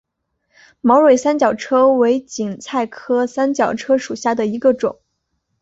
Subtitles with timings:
[0.81, 4.99] 毛蕊三角车为堇菜科三角车属下的一个种。